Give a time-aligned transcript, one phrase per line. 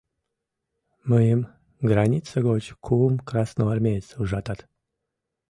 [1.09, 1.41] Мыйым
[1.89, 4.59] граница гоч кум «красноармеец» ужатат.